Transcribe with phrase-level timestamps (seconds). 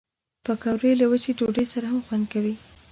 [0.45, 2.53] پکورې له وچې ډوډۍ سره هم خوند کوي